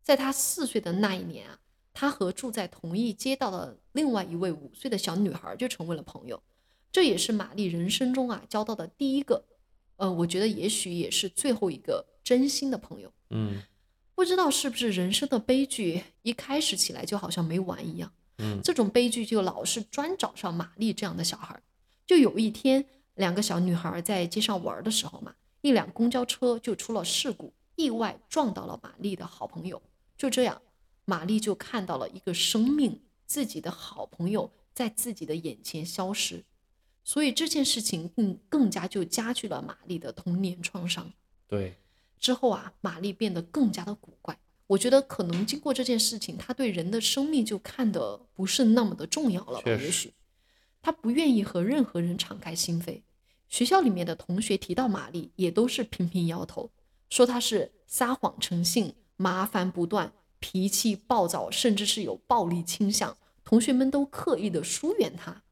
[0.02, 1.60] 在她四岁的那一年啊，
[1.92, 6.42] 她和住在同一街道的另外一位五岁的小女孩就成为了朋友。
[6.96, 9.44] 这也是玛丽人生中啊交到的第一个，
[9.96, 13.12] 呃，我觉得也许也是最后一个真心的朋友。
[13.28, 13.60] 嗯
[14.14, 18.10] 不知道是不是人生的悲剧，一开始起来就好像没完一样。
[18.38, 21.62] 嗯这种悲剧就老是专找上玛丽这样的小孩儿。
[22.06, 22.82] 就有一天，
[23.16, 29.82] 两个小女孩在街上玩的时候嘛，一辆公交车就出了事故，意外撞到了玛丽的好朋友。
[30.16, 30.62] 就这样，
[31.04, 36.42] 玛丽就看到了一个生命，自己的好朋友在自己的眼前消失。
[37.06, 41.12] 所以这件事情更更加就加剧了玛丽的童年创伤。
[41.46, 41.76] 对，
[42.18, 44.36] 之后啊，玛丽变得更加的古怪。
[44.66, 49.70] 我觉得可能经过这件事情，她对人的生命就看得不是那么的重要了吧？
[49.70, 50.12] 也许
[50.82, 53.02] 她不愿意和任何人敞开心扉。
[53.48, 56.72] 学校里面的同学提到玛丽，也都是频频摇头，
[57.08, 63.16] 说她是撒谎成性、麻烦不断、脾气暴躁，甚至是有暴力倾向。
[63.44, 65.44] 同学们都刻意的疏远她。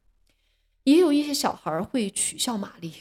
[0.85, 2.93] 也有一些小孩儿会取笑玛丽，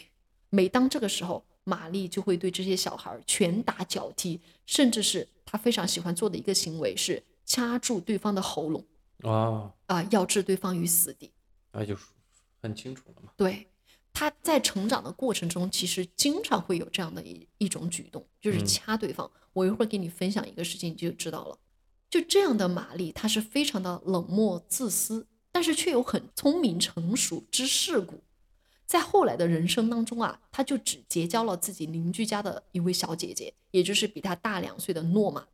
[0.50, 8.86] 每当这个时候，玛丽就会对这些小孩儿拳打脚踢，甚至是她非常喜欢做的一个行为是掐住对方的喉咙
[9.22, 11.32] 啊，啊、要置对方于死地。
[11.72, 11.98] 那就
[12.62, 13.32] 很清楚了嘛。
[13.36, 13.67] 对，
[14.13, 19.30] 他在成长的过程中，其实经常会有这样的一一种举动，就是嗯掐对方。
[19.54, 21.58] 我一会儿给你分享一个事情，你就知道了。
[22.10, 28.22] 就这样的玛丽，她是非常的冷漠自私，但是却又很聪明成熟知世故。
[28.86, 35.48] 在后来的人生当中啊，他就只结交了自己邻居家的一位小姐姐，也就是比他大两岁的诺玛。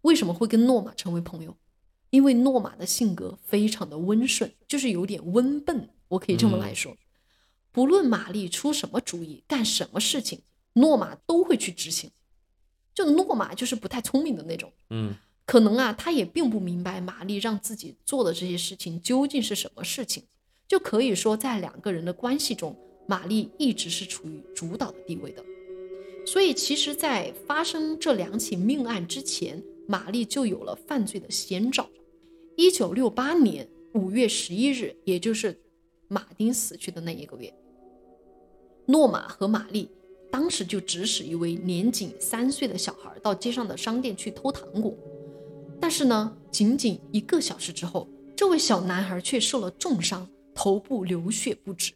[0.00, 1.56] 为什么会跟诺玛成为朋友？
[2.10, 6.96] 因为诺玛的性格非常的温顺，就是有点温笨，我可以这么来说。
[7.70, 12.10] 不论玛丽出什么主意，干什么事情，诺玛都会去执行。
[12.92, 15.14] 就诺玛就是不太聪明的那种，嗯，
[15.50, 20.22] 可能啊，他也并不明白玛丽让自己做的这些事情究竟是什么事情。
[20.68, 25.44] 就可以说，在两个人的关系中，玛丽一直是处于主导的地位的。
[26.24, 31.90] 所以，其实，在发生这两起命案之前，玛丽就有了犯罪的先兆。
[32.56, 35.60] 一九六八年五月十一日，也就是
[36.06, 37.52] 马丁死去的那一个月，
[38.86, 39.90] 诺玛和玛丽
[40.30, 44.96] 当时就指使一位年仅三岁的小孩到街上的商店去偷糖果。
[45.80, 51.92] 但是呢，仅仅一个小时之后，这位小男孩却受了重伤，头部流血不止。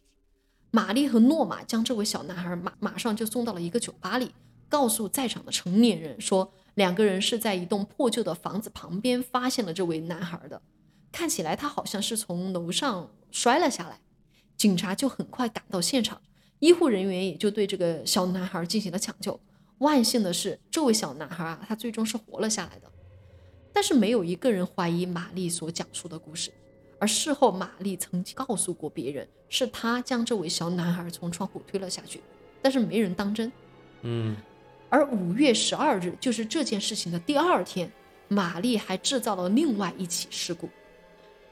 [0.71, 4.31] 玛丽和诺玛将这位小男孩马马上就送到了一个酒吧里，
[4.67, 10.61] 告诉在场的成年人说，两个人是在一栋破旧的房子旁边发现了这位男孩的，
[11.11, 14.01] 看起来他好像是从楼上摔了下来。
[14.57, 16.21] 警察就很快赶到现场，
[16.59, 19.39] 医护人员也就对这个小男孩进行了抢救。
[19.77, 22.91] 万幸的是，这位小男孩啊，他最终是活了下来的。
[23.75, 26.49] 但是没有一个人怀疑玛丽所讲述的故事，
[26.97, 32.21] 而事后玛丽曾经告诉过别人，是她将这位小男孩从窗户推了下去，
[32.61, 33.51] 但是没人当真。
[34.03, 34.33] 嗯，
[34.89, 37.91] 而五月十二日，就是这件事情的第二天，
[38.29, 40.69] 玛丽还制造了另外一起事故。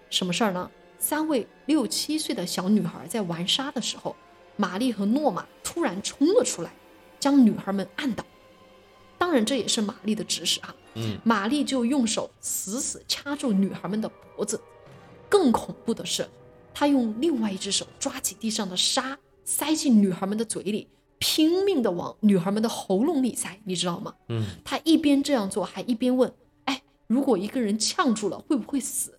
[0.10, 0.72] 什么事儿呢？
[1.00, 4.16] 三位六七岁的小女孩在玩沙的时候，
[4.56, 6.72] 玛丽和诺玛突然冲了出来，
[7.20, 8.24] 将女孩们按倒。
[9.18, 14.60] 当然，这也是玛丽的指使哈、嗯，玛丽就用手死死掐住女孩们的脖子。
[15.29, 16.27] 更恐怖的是，
[16.73, 24.13] 她用另外一只手抓起地上的沙，塞进女孩们的嘴里，拼命的往女孩们的喉咙里塞，你知道吗？
[24.29, 26.32] 嗯，她一边这样做，还一边问
[26.65, 29.17] ：“哎，如果一个人呛住了，会不会死？”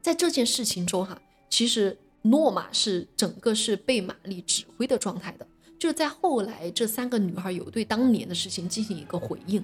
[0.00, 5.46] 在这件事情中，哈，其实诺玛是整个是被玛丽指挥的状态的。
[5.78, 9.62] 就是在后来，这三个女孩有对当年的事情进行一个回应，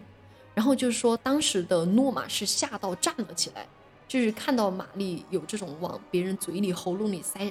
[0.54, 3.66] 然后就是说，当时的诺玛是吓到站了起来，
[4.06, 7.50] 就是看到玛丽有这种往别人嘴里、喉咙里塞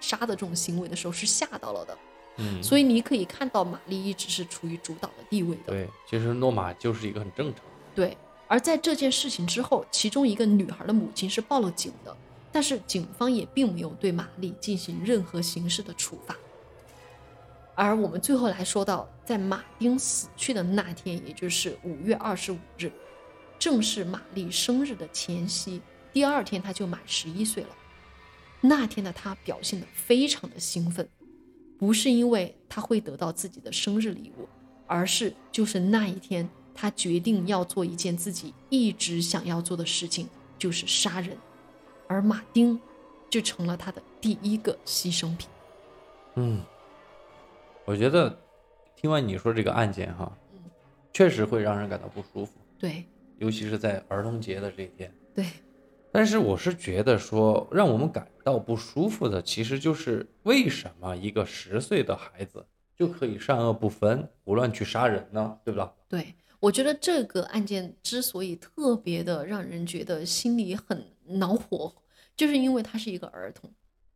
[0.00, 1.98] 沙的这种行为的时候，是吓到了的。
[2.38, 5.72] 嗯，所以你可以看到，玛丽一直是处于主导的地位的。
[5.72, 12.14] 对，其实诺玛就是一个很正常的，对，而在这件事情之后，其中一个女孩的母亲是报了警的，
[12.52, 16.36] 但是警方也并没有对玛丽进行任何形式的处罚。
[17.74, 22.92] 而我们最后来说到，在马丁死去的那天，也就是五月二十五日，
[23.58, 25.82] 正是玛丽生日的前夕。
[26.12, 27.68] 第二天，她就满十一岁了。
[28.60, 31.08] 那天的她表现得非常的兴奋，
[31.76, 34.48] 不是因为她会得到自己的生日礼物，
[34.86, 41.36] 而是就是那一天，她决定要做一件自己一直想要做的事情，就是杀人。
[42.06, 42.80] 而马丁
[43.28, 45.48] 就成了她的第一个牺牲品。
[46.36, 46.62] 嗯，
[47.84, 48.38] 我觉得
[49.06, 50.58] 听完你说这个案件哈嗯，
[51.12, 53.04] 确实会让人感到不舒服，对
[53.38, 55.14] 尤其是在儿童节的这一天。
[55.32, 55.46] 对，
[56.10, 65.56] 但是我是觉得说，让我们感到不舒服的，其实就是为什么一个十岁的孩子就可以善恶不分，胡乱去杀人呢？
[65.64, 65.94] 对吧？
[66.08, 71.06] 对，我觉得这个案件之所以特别的让人觉得心里很
[71.38, 71.94] 恼火，
[72.34, 73.70] 就是因为他是一个儿童。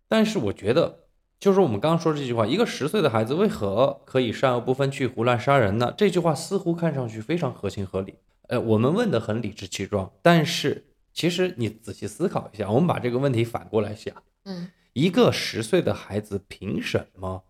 [0.09, 1.05] 但是我觉得
[1.41, 5.93] 就是我们刚刚说这句话，一个十岁的孩子为何可以善恶不分去胡乱杀人呢？
[5.97, 8.17] 这句话似乎看上去非常合情合理。
[8.49, 10.85] 呃，我们问的很理直气壮，但是
[11.15, 14.15] 其实你仔细思考一下，我们把这个问题反过来想，
[14.45, 17.45] 嗯，一个十岁的孩子凭什么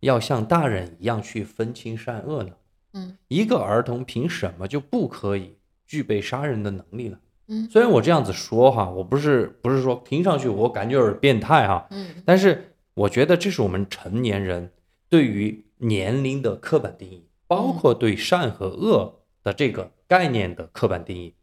[0.00, 2.50] 要像大人一样去分清善恶呢？
[2.92, 5.56] 嗯一个儿童凭什么就不可以
[5.86, 7.18] 具备杀人的能力呢？
[7.48, 14.72] 嗯虽然我这样子说哈，我不是不是说听上去我感觉有点变态哈，嗯但是我觉得这是我们成年人
[15.10, 21.34] 对于年龄的刻板定义，包括对善和恶的这个概念的刻板定义，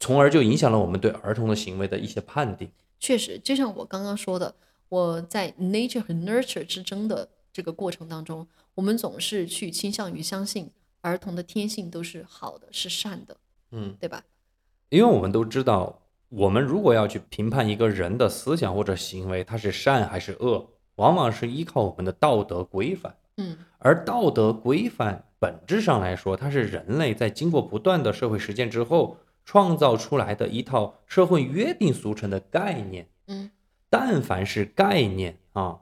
[0.00, 2.70] 从而就影响了我们对儿童的行为的一些判定。
[2.98, 4.54] 确实，就像我刚刚说的，
[4.88, 10.70] 我在 nature 和 nurture 之争的这个过程当中，我们总是去倾向于相信
[11.02, 13.36] 儿童的天性都是好的，是善的，
[13.72, 14.24] 嗯，对吧？
[14.88, 16.00] 因为我们都知道，
[16.30, 23.14] 我们如果要去评判一个人的思想或者行为，他是善还是恶，往往是依靠我们的道德规范。
[23.36, 33.08] 嗯而道德规范本质上来说，它是人类在经过不断的社会实践之后创造出来的一套社会约定俗成的概念。
[33.26, 33.50] 嗯
[33.90, 35.80] 但凡是概念啊，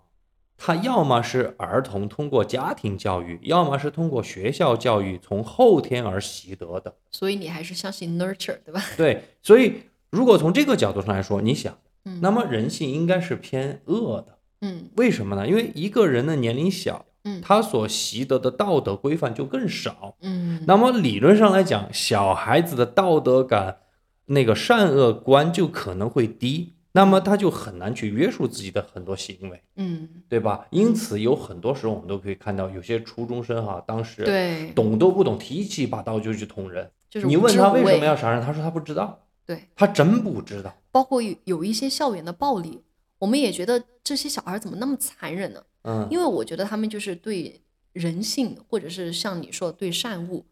[0.57, 6.97] 它要么是儿童通过家庭教育，要么是通过学校教育从后天而习得的。
[7.11, 8.83] 所以你还是相信 nurture，对吧？
[8.97, 14.39] 对，所以如果从这个角度上来说，你想，嗯那么人性应该是偏恶的。
[14.61, 15.47] 嗯为什么呢？
[15.49, 20.17] 因为一个人的年龄小，嗯他所习得的道德规范就更少。
[20.21, 23.79] 嗯，那么理论上来讲，小孩子的道德感、
[24.27, 30.67] 那个善恶观就可能会低，那么他就很难去约束自己的很多行为，嗯对吧？
[30.71, 36.91] 因此有很多时候我们都可以看到，有些初中生哈，当时对，懂都不懂，提起一把刀就去捅人。
[37.09, 40.73] 就是你问他为什么要杀人，他说他不知道，对，他真不知道。
[40.93, 42.83] 包括有有一些校园的暴力，
[43.21, 45.63] 我们也觉得这些小孩怎么那么残忍呢？
[45.83, 47.63] 嗯，因为我觉得他们就是对
[47.93, 50.45] 人性，或者是像你说的对善恶，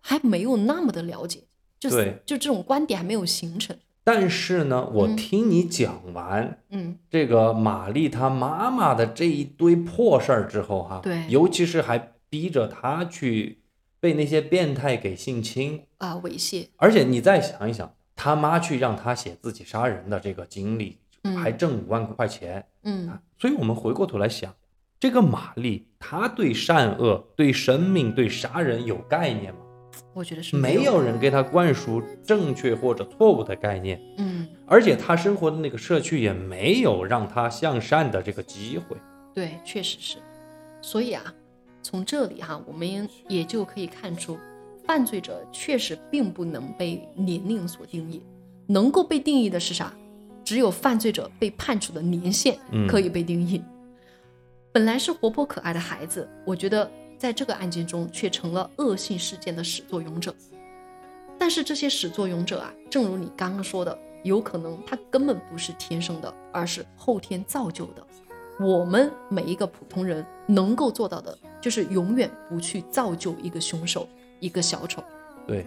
[0.00, 1.40] 还没有那么的了解，
[1.78, 3.76] 就是对就这种观点还没有形成。
[4.04, 6.62] 但是呢，我嗯听你讲完。
[6.70, 13.62] 嗯这个玛丽她妈妈的这一堆破事儿之后，哈，对尤其是还逼着她去
[13.98, 20.99] 被那些变态给性侵，啊，猥亵，而且你再想一想，他妈去让他写自己杀人的这个经历，嗯
[21.36, 24.54] 还挣五万块钱，嗯所以我们回过头来想，
[24.98, 29.60] 这个玛丽她对善恶、对生命、对杀人有概念吗？
[30.12, 38.96] 我觉得是没有人给她灌输正确或者错误的概念，嗯，而且她生活的那个社区也没有让她向善的这个机会。
[39.34, 40.18] 对，确实是。
[40.82, 41.22] 所以啊，
[41.82, 44.38] 从这里哈，我们也就可以看出，
[44.86, 48.22] 犯罪者确实并不能被年龄所定义，
[48.66, 49.92] 能够被定义的是啥？
[50.50, 53.62] 只有犯罪者被判处的年限嗯可以被定义。
[54.72, 60.34] 本来是活泼可爱的孩子，我觉得在这个案件中却成了恶性事件的始作俑者。
[61.38, 68.04] 但是这些始作俑者啊，正如你刚刚说的，有可能他根本不是天生的，而是后天造就的。
[68.58, 74.08] 我们每一个普通人能够做到的，就是永远不去造就一个凶手、
[74.40, 75.00] 一个小丑
[75.46, 75.64] 对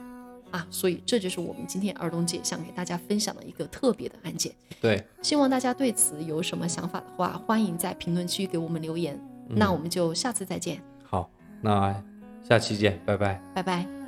[0.54, 0.66] 啊。
[0.70, 4.54] 所以这就是我们今天儿童节想给大家分享的一个特别的案件。
[4.80, 9.20] 对，希望大家对此有什么想法的话，欢迎在评论区给我们留言。
[9.50, 11.30] 那我们就下次再见，好，
[11.62, 11.94] 那
[12.48, 13.42] 下期见，拜拜。
[13.54, 14.03] 拜拜。